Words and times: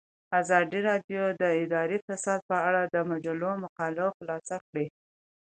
ازادي 0.39 0.79
راډیو 0.89 1.23
د 1.41 1.43
اداري 1.63 1.97
فساد 2.07 2.39
په 2.49 2.57
اړه 2.67 2.81
د 2.85 2.95
مجلو 3.11 3.49
مقالو 3.63 4.07
خلاصه 4.17 4.55
کړې. 4.67 4.85